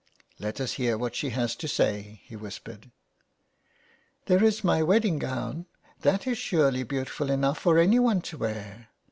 "Let 0.39 0.59
us 0.59 0.73
hear 0.81 0.97
what 0.97 1.13
she 1.13 1.29
has 1.29 1.55
to 1.57 1.67
say," 1.67 2.21
he 2.23 2.35
whispered." 2.35 2.89
There 4.25 4.43
is 4.43 4.63
my 4.63 4.81
wedding 4.81 5.19
gown: 5.19 5.67
that 5.99 6.25
is 6.25 6.39
surely 6.39 6.81
beau 6.81 7.03
tiful 7.03 7.29
enough 7.29 7.59
for 7.59 7.77
anyone 7.77 8.21
to 8.21 8.39
wear. 8.39 8.87